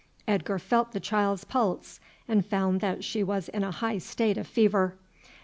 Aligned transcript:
Edgar 0.27 0.57
felt 0.57 0.93
the 0.93 0.99
child's 0.99 1.43
pulse, 1.43 1.99
and 2.27 2.43
found 2.43 2.81
that 2.81 3.03
she 3.03 3.21
was 3.23 3.49
in 3.49 3.63
a 3.63 3.69
high 3.69 3.99
state 3.99 4.39
of 4.39 4.47
fever. 4.47 4.97